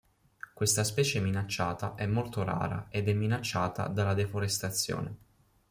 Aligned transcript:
Questa 0.55 0.83
specie 0.83 1.19
minacciata 1.19 1.93
è 1.93 2.07
molto 2.07 2.43
rara 2.43 2.87
ed 2.89 3.07
è 3.07 3.13
minacciata 3.13 3.87
dalla 3.87 4.15
deforestazione. 4.15 5.17